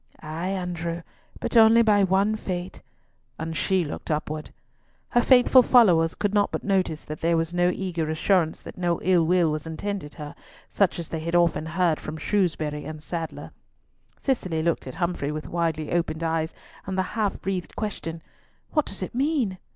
"Ay, 0.23 0.47
Andrew, 0.47 1.03
but 1.39 1.55
only 1.55 1.83
by 1.83 2.03
one 2.03 2.35
fate;" 2.35 2.81
and 3.37 3.55
she 3.55 3.83
looked 3.85 4.09
upwards. 4.09 4.49
Her 5.09 5.21
faithful 5.21 5.61
followers 5.61 6.15
could 6.15 6.33
not 6.33 6.51
but 6.51 6.63
notice 6.63 7.03
that 7.03 7.21
there 7.21 7.37
was 7.37 7.53
no 7.53 7.69
eager 7.69 8.09
assurance 8.09 8.63
that 8.63 8.79
no 8.79 8.99
ill 9.03 9.23
was 9.25 9.67
intended 9.67 10.15
her, 10.15 10.33
such 10.67 10.97
as 10.97 11.07
they 11.09 11.19
had 11.19 11.35
often 11.35 11.67
heard 11.67 11.99
from 11.99 12.17
Shrewsbury 12.17 12.83
and 12.83 13.03
Sadler. 13.03 13.51
Cicely 14.19 14.63
looked 14.63 14.87
at 14.87 14.95
Humfrey 14.95 15.31
with 15.31 15.47
widely 15.47 15.91
opened 15.91 16.23
eyes, 16.23 16.55
and 16.87 16.97
the 16.97 17.03
half 17.13 17.39
breathed 17.39 17.75
question, 17.75 18.23
"What 18.71 18.87
does 18.87 19.03
it 19.03 19.13
mean?" 19.13 19.59